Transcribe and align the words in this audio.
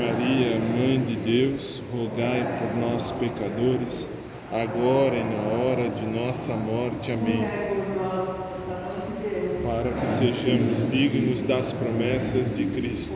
Maria, 0.00 0.58
Mãe 0.58 0.98
de 0.98 1.14
Deus, 1.14 1.82
rogai 1.92 2.58
por 2.58 2.74
nós, 2.80 3.12
pecadores, 3.12 4.08
agora 4.50 5.14
e 5.14 5.22
na 5.22 5.42
hora 5.42 5.90
de 5.90 6.06
nossa 6.06 6.54
morte. 6.54 7.12
Amém. 7.12 7.46
Para 9.62 9.92
que 9.92 10.10
sejamos 10.10 10.90
dignos 10.90 11.42
das 11.42 11.72
promessas 11.72 12.56
de 12.56 12.64
Cristo. 12.64 13.12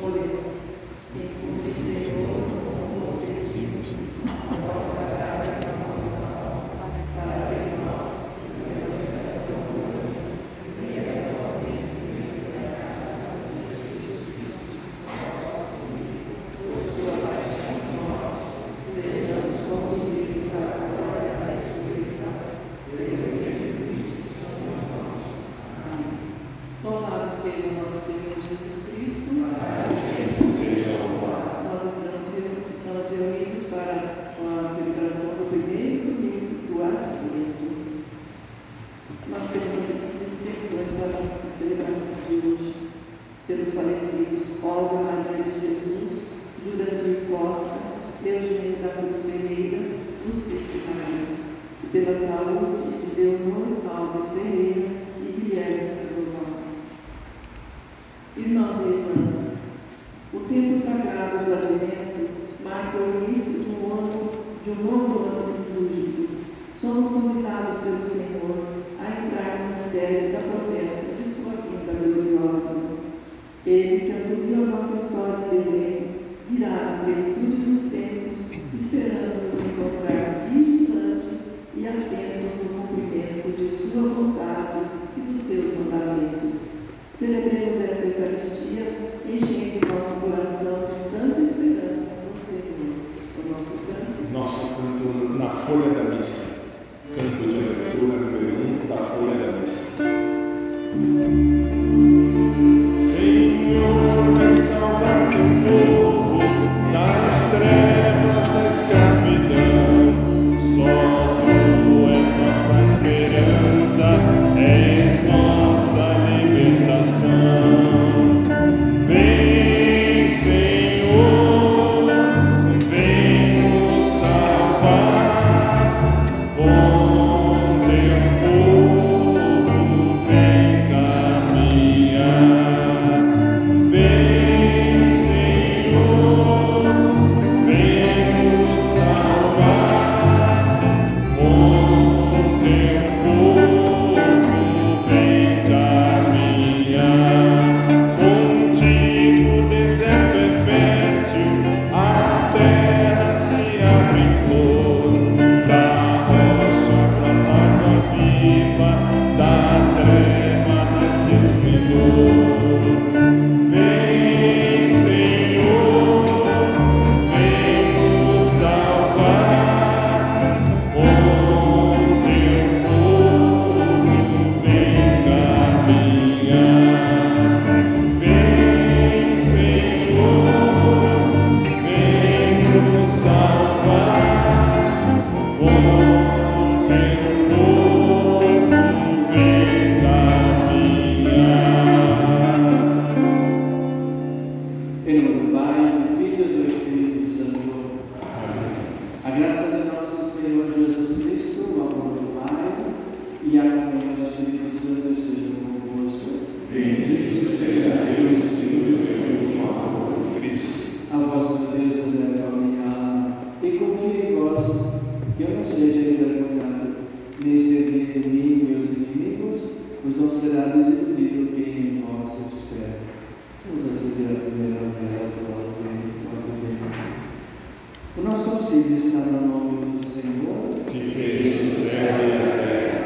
seja 228.83 229.19
no 229.19 229.47
nome 229.47 229.93
do 229.93 230.05
Senhor, 230.05 230.81
que 230.91 231.11
fez 231.11 231.61
o 231.61 231.65
céu 231.65 232.17
e 232.19 232.33
a 232.33 232.67
terra. 232.67 233.05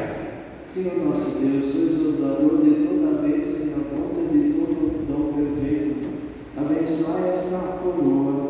Senhor 0.73 1.05
nosso 1.05 1.37
Deus, 1.37 1.63
sois 1.63 2.01
o 2.07 2.11
dador 2.13 2.63
de 2.63 2.87
toda 2.87 3.21
vez 3.21 3.45
e 3.49 3.73
a 3.73 3.77
fonte 3.77 4.33
de 4.33 4.53
todo 4.53 4.77
o 4.81 5.05
dom 5.07 5.33
perfeito, 5.33 6.09
abençoe 6.57 7.29
esta 7.29 7.77
coroa, 7.83 8.49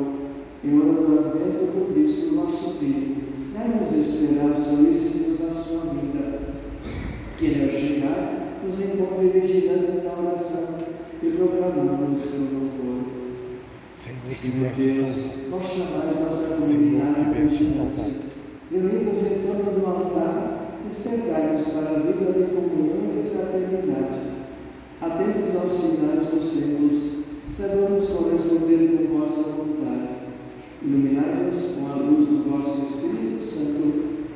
e 0.63 0.69
o 0.69 0.81
advento 0.81 1.65
do 1.65 1.93
Cristo, 1.93 2.35
nosso 2.35 2.77
Filho, 2.79 3.17
dá-nos 3.53 3.91
esperar 3.91 4.55
solícitos 4.55 5.45
a 5.45 5.51
sua 5.51 5.93
vida, 5.93 6.39
que 7.37 7.63
ao 7.63 7.69
chegar 7.69 8.61
nos 8.63 8.79
encontre 8.79 9.27
vigilantes 9.27 10.03
na 10.05 10.13
oração 10.13 10.77
e 11.21 11.27
proclamando 11.31 12.13
o 12.13 12.17
seu 12.17 12.39
louvor. 12.39 13.18
Senhor, 13.99 14.33
que 14.39 14.47
vieste 14.47 14.93
salvar. 14.93 15.67
Senhor, 16.63 16.87
comunidade 16.87 17.15
que 17.15 17.37
vieste 17.37 17.67
salvar. 17.67 18.09
Reunidos 18.71 19.19
em 19.23 19.43
torno 19.43 19.77
do 19.77 19.85
altar, 19.85 20.79
despertai-nos 20.87 21.65
para 21.65 21.89
a 21.89 21.99
vida 21.99 22.31
de 22.31 22.55
comunhão 22.55 23.11
e 23.19 23.29
fraternidade. 23.29 24.19
Atentos 25.01 25.55
aos 25.61 25.73
sinais 25.73 26.27
dos 26.27 26.47
tempos, 26.47 27.25
saibamos 27.51 28.07
corresponder 28.07 29.09
com 29.09 29.19
vossa 29.19 29.41
vontade. 29.51 30.07
Iluminai-nos 30.81 31.57
com 31.75 31.91
a 31.91 31.95
luz 31.95 32.25
do 32.29 32.49
vosso 32.49 32.85
Espírito 32.85 33.43
Santo 33.43 33.89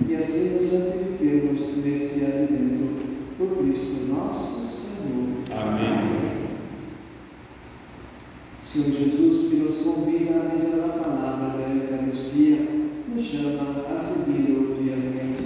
e 0.09 0.15
assim 0.17 0.55
nos 0.55 0.71
santifiquemos 0.71 1.77
neste 1.77 2.25
advento. 2.25 3.13
Por 3.37 3.57
Cristo 3.59 4.07
nosso 4.09 4.59
Senhor. 4.67 5.39
Amém. 5.57 6.32
Senhor 8.73 8.91
Jesus, 8.91 9.51
que 9.51 9.57
nos 9.57 9.75
convida 9.75 10.31
à 10.31 10.51
mesa 10.51 10.77
da 10.77 10.87
palavra 10.87 11.59
da 11.59 11.75
Eucaristia, 11.75 12.57
nos 13.07 13.21
chama 13.23 13.85
a 13.87 13.99
segui-lo 13.99 14.75
fielmente. 14.75 15.43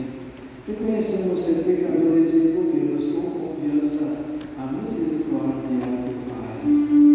Reconhecemos 0.66 1.42
ser 1.42 1.66
pecadores 1.66 2.34
e 2.34 2.38
recorremos 2.38 3.06
com 3.08 3.32
confiança 3.32 4.24
à 4.58 4.72
misericórdia 4.72 5.52
do 5.60 6.30
Pai. 6.30 7.07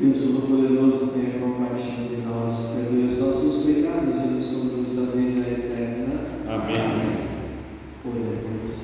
Deus 0.00 0.18
Todo-Poderoso, 0.22 1.08
tenha 1.08 1.38
compaixão 1.38 2.06
de 2.08 2.22
nós, 2.22 2.54
perdoe 2.74 3.08
os 3.12 3.18
nossos 3.18 3.64
pecados 3.64 4.14
e 4.16 4.28
nos 4.28 4.46
conduz 4.46 4.98
à 4.98 5.10
vida 5.14 5.46
eterna. 5.46 6.20
Amém. 6.48 7.28
Oremos. 8.06 8.76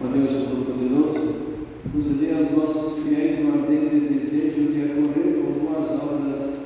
Ó 0.00 0.06
Deus 0.06 0.44
Todo-Poderoso, 0.44 1.34
concedei 1.92 2.38
aos 2.38 2.48
vossos 2.52 3.02
fiéis 3.04 3.44
um 3.44 3.52
ardente 3.52 4.14
desejo 4.14 4.72
de 4.72 4.82
acorrer 4.82 5.34
com 5.34 5.52
boas 5.62 5.90
obras 5.90 6.60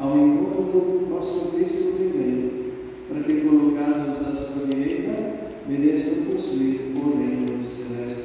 ao 0.00 0.18
encontro 0.18 0.62
do 0.72 1.06
vosso 1.08 1.52
Cristo 1.52 1.92
primeiro, 1.96 2.72
para 3.08 3.22
que, 3.22 3.40
colocados 3.42 4.26
à 4.26 4.34
sua 4.34 4.66
direita, 4.66 5.12
mereçam 5.68 6.24
possuir 6.24 6.92
o 6.96 7.16
reino 7.16 7.62
celeste. 7.62 8.24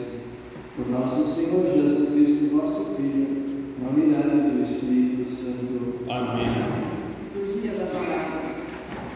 Por 0.76 0.88
nosso 0.90 1.28
Senhor 1.36 1.66
Jesus 1.76 2.10
Cristo, 2.14 2.56
vosso 2.56 2.96
Filho, 2.96 3.28
na 3.82 3.90
unidade 3.90 4.50
do 4.50 4.64
Espírito 4.64 5.30
Santo. 5.30 6.10
Amém. 6.10 6.48
Liturgia 7.36 7.72
da 7.74 7.86
palavra. 7.88 8.40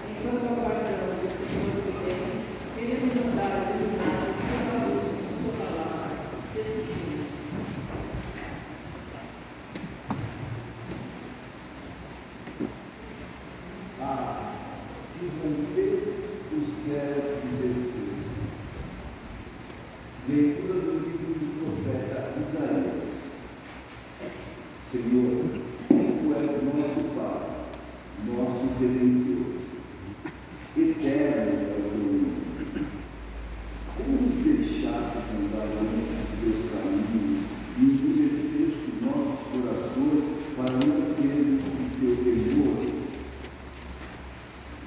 Enquanto 0.10 0.46
aguardamos 0.46 1.24
o 1.24 1.30
Senhor 1.32 1.76
que 1.82 1.92
vem, 2.04 2.22
queremos 2.76 3.16
andar 3.16 3.54
iluminados 3.80 4.38
pela 4.44 4.76
luz 4.88 5.04
de 5.08 5.24
Sua 5.24 5.54
palavra. 5.58 6.12
Escutemos. 6.60 7.28
Ah, 14.02 14.54
se 14.98 15.30
rompesses 15.42 16.34
os 16.52 16.68
céus 16.86 17.26
e 17.44 17.68
descesses. 17.68 18.04
Leitura 20.28 20.74
do 20.80 20.94
livro 21.00 21.34
do 21.34 21.48
profeta 21.60 22.34
Isaías. 22.40 23.10
Senhor, 24.92 25.36
tu 25.90 26.34
és 26.34 26.64
nosso 26.64 27.02
Pai, 27.16 27.44
nosso 28.26 28.66
Redentor. 28.80 29.54
Eterno 30.78 31.52
é 31.52 31.64
o 31.64 31.74
teu 31.74 31.88
nome. 31.98 32.32
Como 33.98 34.14
nos 34.22 34.36
deixaste 34.46 35.18
andar 35.36 35.68
longe 35.76 36.04
de 36.08 36.34
teus 36.40 36.62
caminhos 36.72 37.44
e 37.78 37.84
endureceste 37.84 38.90
nossos 39.02 39.42
corações 39.52 40.24
para 40.56 40.74
não 40.74 41.14
termos 41.16 41.64
o 41.64 41.90
teu 42.00 42.14
temor? 42.24 42.94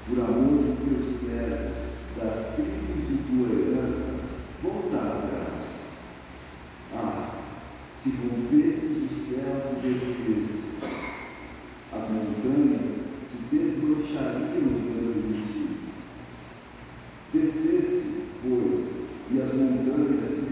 por 0.08 0.20
amor 0.20 0.62
de 0.62 0.70
teus 0.84 1.20
servos, 1.20 1.78
das 2.16 2.54
tribos 2.54 3.08
de 3.08 3.16
tua 3.26 3.48
herança, 3.58 4.14
volta 4.62 4.96
atrás. 4.96 5.66
Ah, 6.94 7.30
se 8.02 8.10
rompesses 8.10 8.92
os 9.02 9.28
céus 9.28 9.64
e 9.72 9.88
descesses, 9.88 10.60
as 11.92 12.04
montanhas 12.08 12.86
se 13.20 13.36
desbrochariam 13.50 14.68
diante 14.80 15.20
de 15.26 15.42
ti. 15.52 15.64
Desceste, 17.34 18.06
pois, 18.42 18.86
e 19.32 19.40
se 19.96 20.42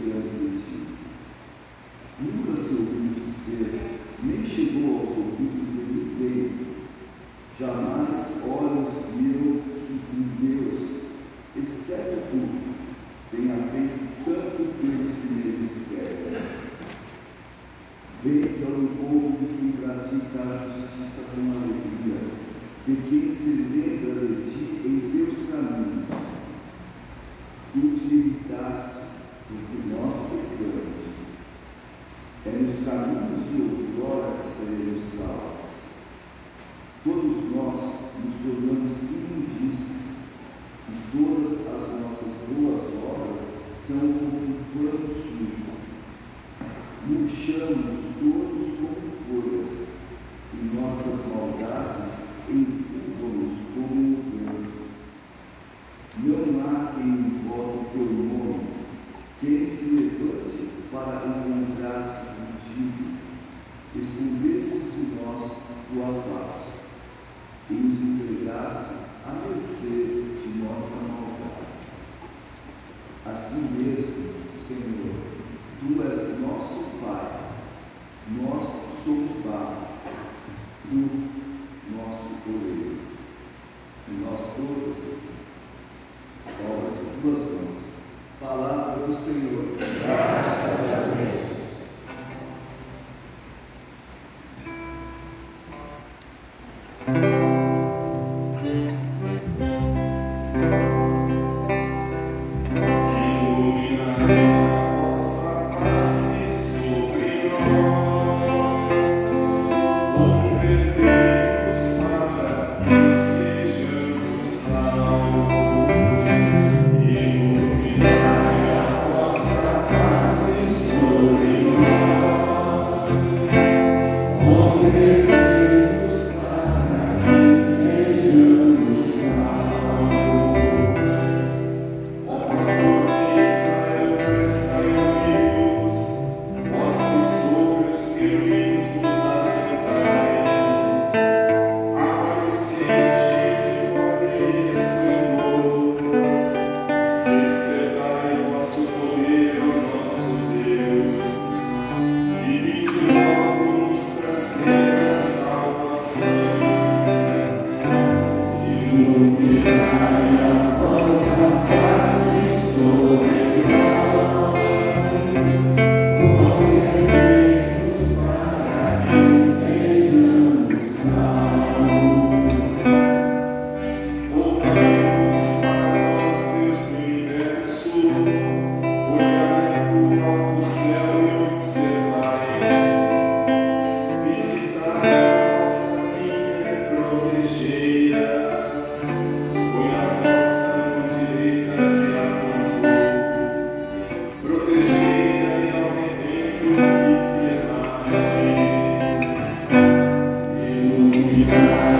diante 0.00 0.32
de 0.40 0.56
ti. 0.56 0.76
Nunca 2.20 2.56
se 2.62 2.74
ouviu 2.74 3.12
dizer, 3.26 4.00
nem 4.22 4.46
chegou 4.46 5.00
aos 5.00 5.18
ouvidos 5.18 5.61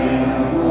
Iluminai 0.03 0.62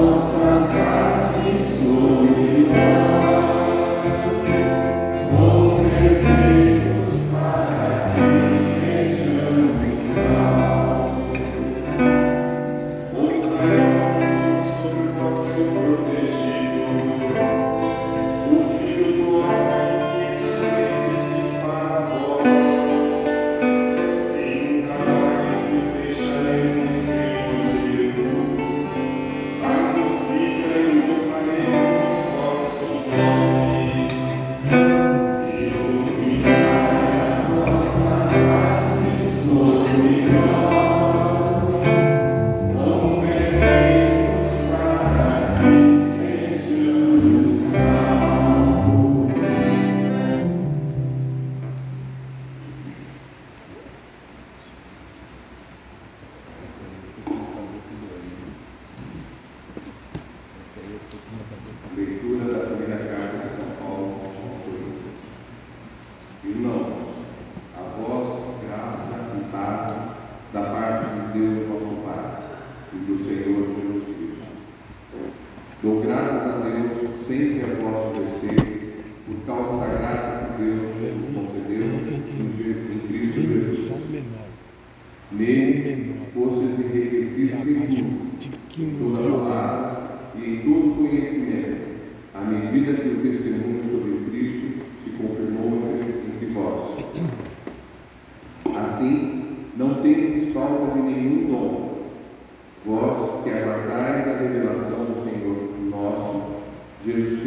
Jesus 107.04 107.41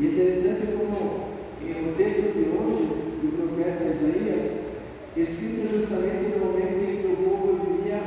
E 0.00 0.06
é 0.06 0.08
interessante 0.08 0.72
como 0.78 0.96
o 0.96 1.94
texto 1.98 2.32
de 2.32 2.48
hoje 2.48 2.88
do 3.20 3.36
profeta 3.36 3.84
Isaías, 3.84 4.50
escrito 5.14 5.68
justamente 5.68 6.38
no 6.38 6.46
momento 6.46 6.80
em 6.80 7.02
que 7.02 7.06
o 7.06 7.16
povo 7.16 7.60
vivia 7.66 8.00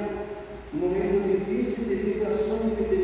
um 0.73 0.77
momento 0.79 1.21
difícil 1.29 1.83
devido 1.83 2.25
à 2.25 2.33
sua 2.33 2.65
infidelidade 2.65 3.02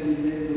presidente. 0.00 0.49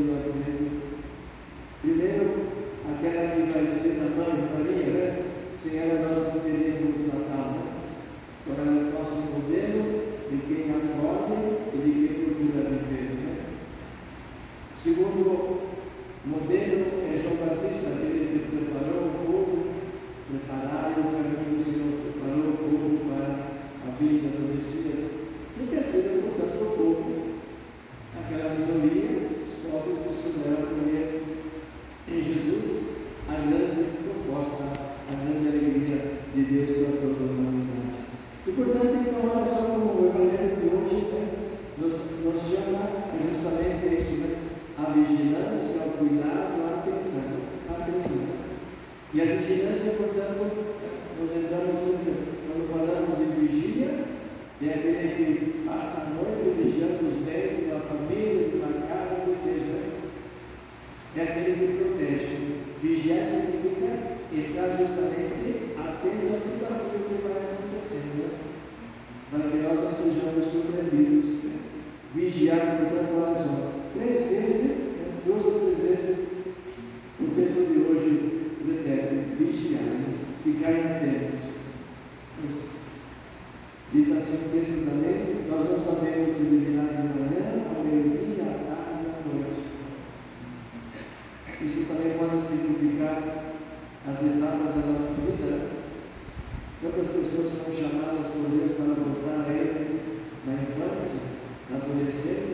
as 97.04 97.10
pessoas 97.10 97.52
são 97.52 97.74
chamadas 97.74 98.28
por 98.28 98.48
Deus 98.48 98.72
para 98.72 98.94
voltar 98.96 99.44
a 99.46 99.52
Ele 99.52 100.00
na 100.46 100.54
infância, 100.54 101.20
na 101.68 101.76
adolescência, 101.76 102.53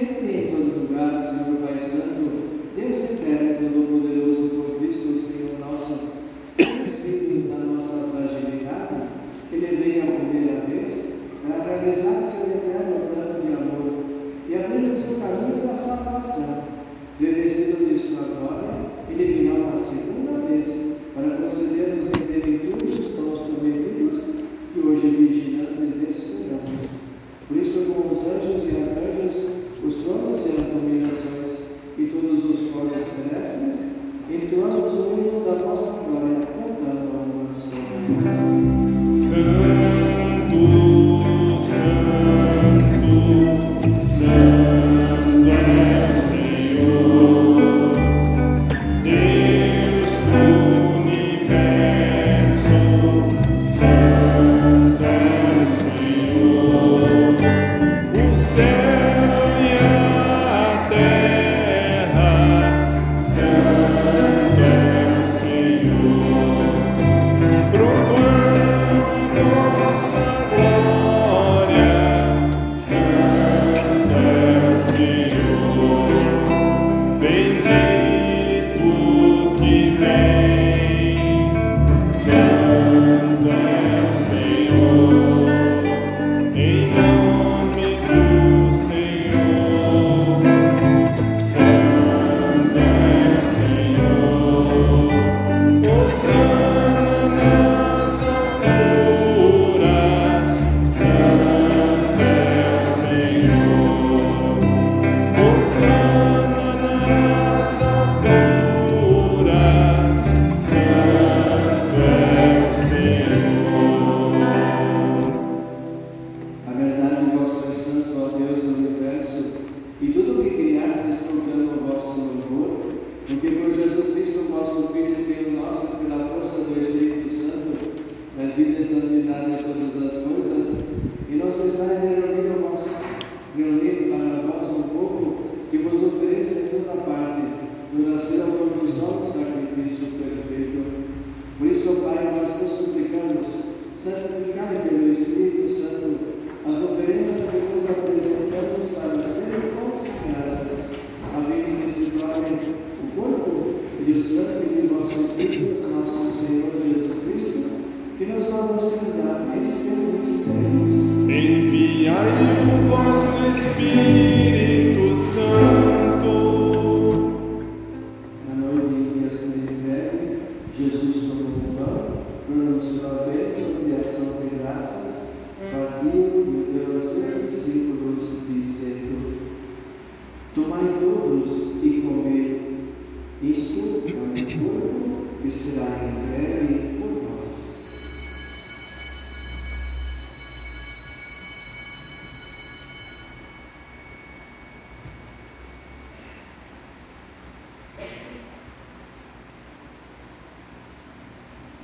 sempre 0.00 0.32
em 0.34 0.46
todo 0.50 0.80
lugar, 0.80 1.20
Senhor. 1.20 1.49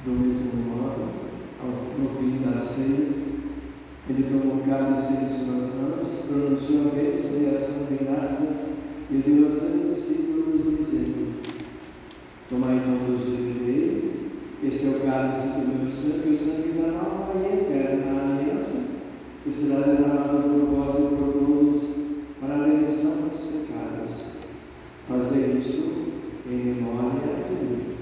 do 0.07 0.13
mesmo 0.13 0.53
modo, 0.63 1.09
no 1.99 2.09
fim 2.11 2.39
da 2.39 2.57
ceia, 2.57 3.09
ele 4.09 4.23
tomou 4.31 4.55
um 4.55 4.63
e 4.63 5.03
seus 5.03 5.31
suas 5.41 5.75
mãos, 5.75 6.25
pronunciou 6.29 6.93
a 6.93 6.95
bênção 6.95 7.33
e 7.41 7.57
ação 7.57 7.87
de 7.91 8.05
graças, 8.05 8.57
e 9.11 9.17
deu 9.17 9.49
a 9.49 9.51
seus 9.51 9.97
discípulos, 9.97 10.79
dizendo: 10.79 11.35
Tomai 12.49 12.81
todos 12.85 13.27
e 13.27 13.31
bebei, 13.31 14.31
este 14.63 14.87
é 14.87 14.91
o 14.91 15.01
cálice 15.01 15.61
do 15.61 15.77
meu 15.77 15.91
sangue, 15.91 16.35
o 16.35 16.39
sangue 16.39 16.81
da 16.81 16.87
nova 16.93 17.33
e 17.43 17.63
eterna 17.63 18.39
aliança, 18.39 18.83
que 19.43 19.53
será 19.53 19.81
derramado 19.81 20.43
por 20.43 20.67
vós 20.67 20.95
e 20.95 21.17
por 21.17 21.33
todos 21.33 21.83
para 22.41 22.55
a 22.55 22.65
remissão 22.65 23.29
dos 23.29 23.41
pecados. 23.41 24.13
Fazer 25.09 25.57
isto 25.59 26.13
em 26.49 26.57
memória 26.57 27.45
de 27.49 27.65
mim. 27.65 27.96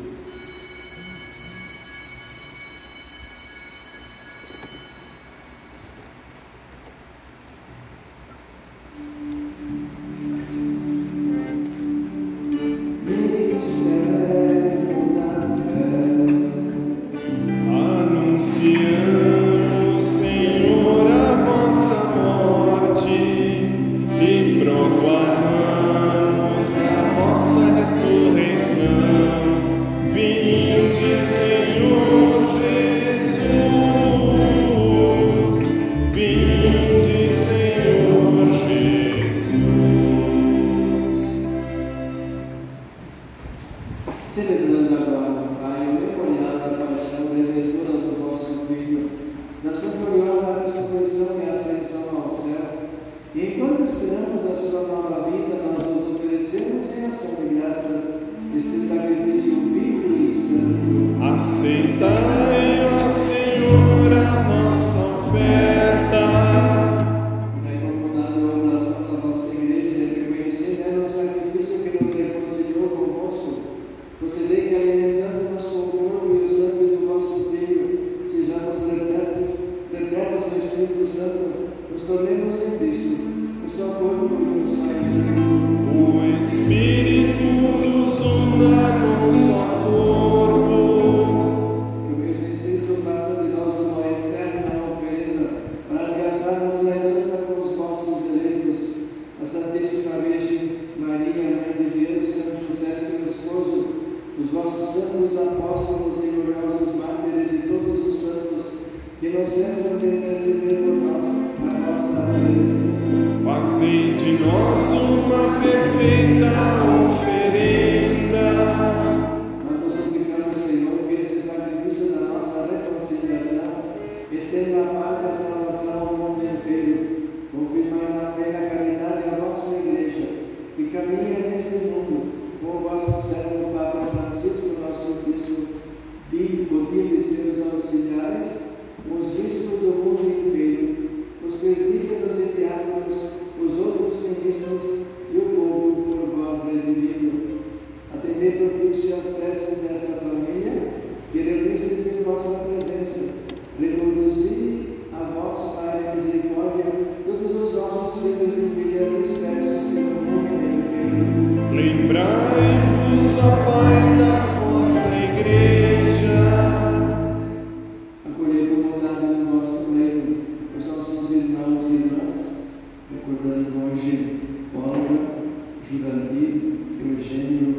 Jurandir 175.91 176.55
Eugênio 177.01 177.74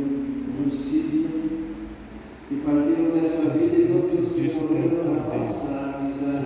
Lucídio, 0.64 1.30
e 2.51 2.56
partiram 2.64 3.20
dessa 3.20 3.49
vida 3.49 3.76
e 3.76 3.88
todos 3.88 4.14
os 4.14 4.36
que 4.36 4.60
morreram 4.60 5.14
na 5.14 5.20
vossa 5.22 5.97
amizade, 5.99 6.45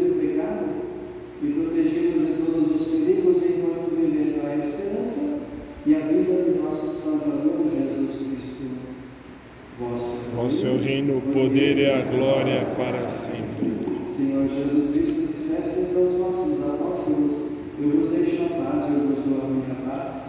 poder 11.31 11.77
e 11.77 11.89
a 11.89 12.01
glória 12.01 12.65
para 12.75 13.07
sempre. 13.07 13.71
Senhor 14.15 14.47
Jesus 14.47 14.93
Cristo, 14.93 15.33
disseste 15.33 15.95
aos 15.95 16.19
nossos 16.19 16.61
apóstolos: 16.61 17.31
Eu 17.79 17.89
vos 17.89 18.09
deixo 18.11 18.43
a 18.43 18.49
paz, 18.49 18.91
eu 18.91 19.07
vos 19.07 19.25
dou 19.25 19.41
a 19.41 19.49
minha 19.49 19.75
paz. 19.89 20.20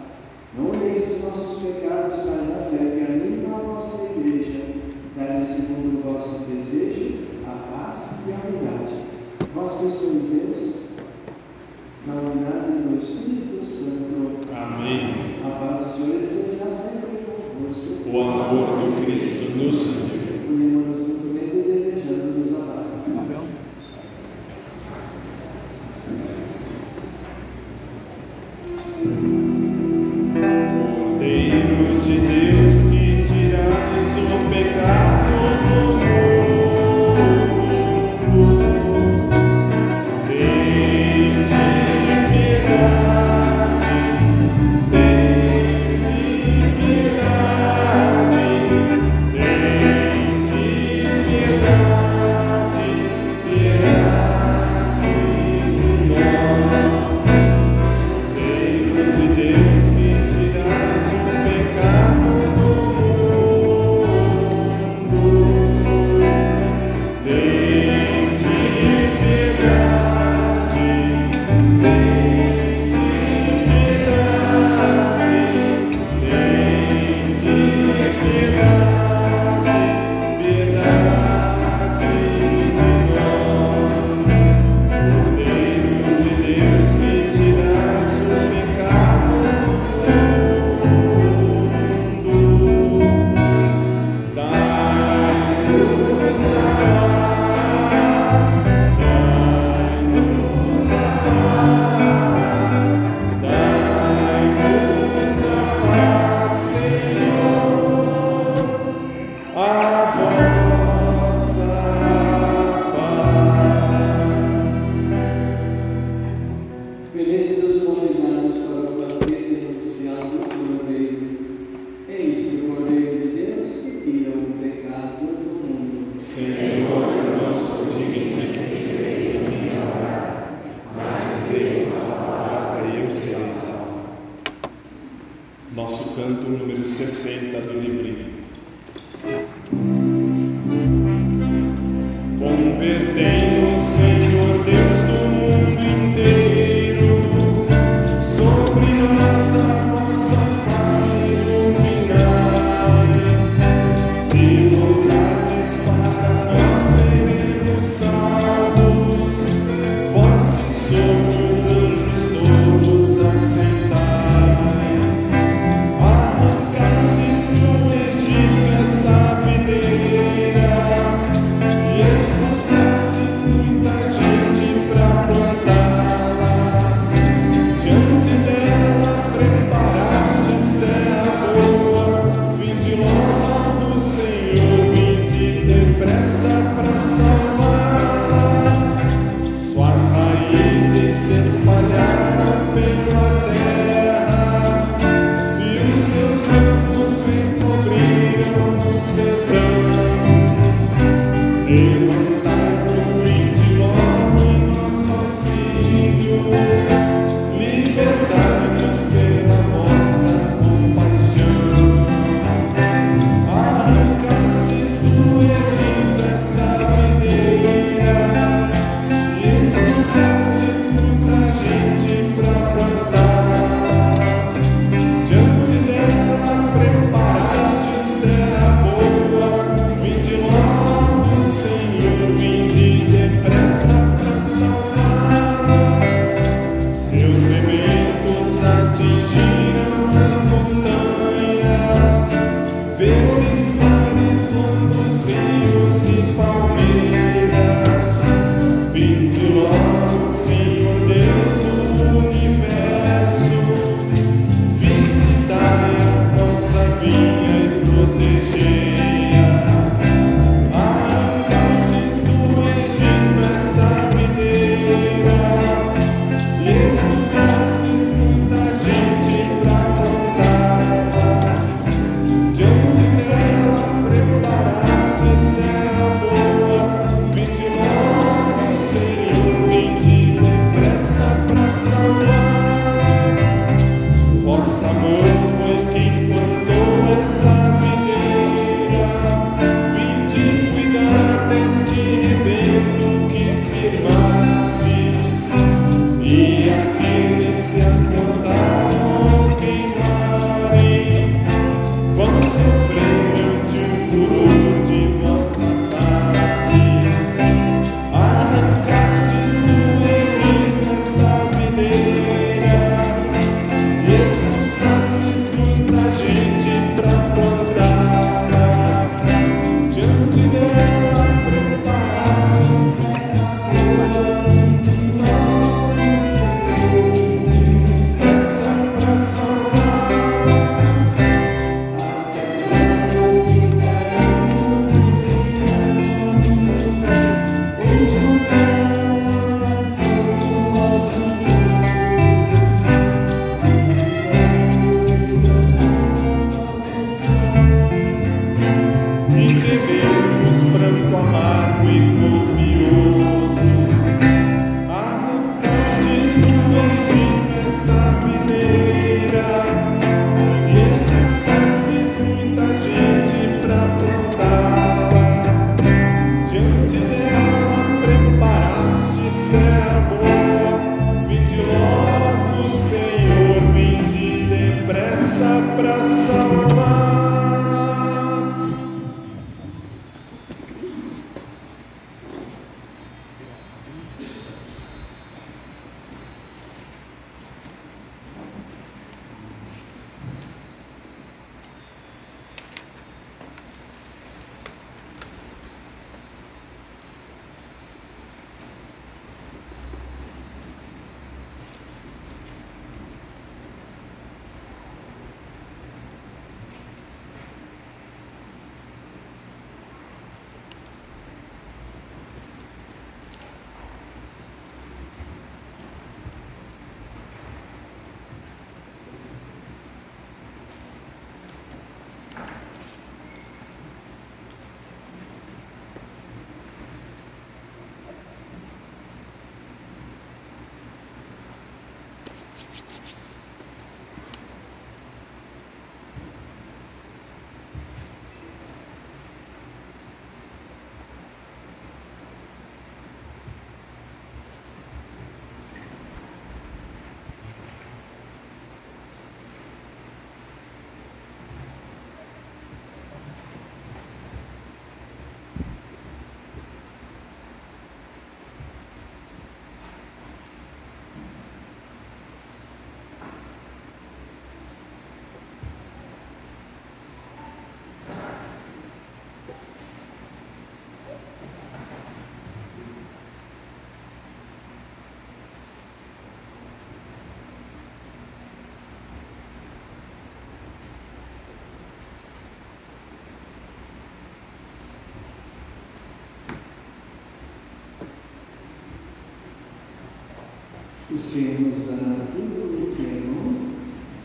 O 491.13 491.19
Senhor 491.19 491.61
nos 491.61 491.89
dará 491.89 492.25
tudo 492.33 492.85
o 492.85 492.97
que 492.97 493.03
é 493.03 493.21
bom 493.27 493.69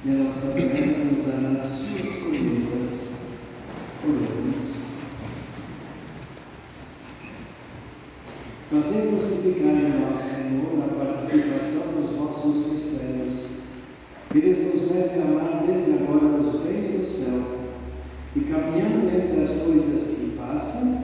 e 0.05 0.09
a 0.09 0.23
nossa 0.23 0.53
terra 0.53 1.03
nos 1.03 1.25
dará 1.25 1.63
as 1.65 1.71
suas 1.71 2.23
colheitas. 2.23 3.09
Oremos. 4.05 4.67
Fazei 8.71 9.01
ficar 9.43 9.73
em 9.73 9.99
nós, 9.99 10.17
Senhor, 10.17 10.83
a 10.83 11.05
participação 11.05 11.91
dos 11.91 12.11
vossos 12.11 12.71
mistérios. 12.71 13.47
Que 14.29 14.41
Deus 14.41 14.59
nos 14.59 14.89
deve 14.89 15.21
amar 15.21 15.65
desde 15.67 15.91
agora 15.91 16.39
os 16.39 16.61
bens 16.61 16.99
do 16.99 17.05
céu 17.05 17.67
e 18.33 18.39
caminhando 18.39 19.09
entre 19.09 19.41
as 19.41 19.49
coisas 19.61 20.15
que 20.15 20.37
passam 20.37 20.96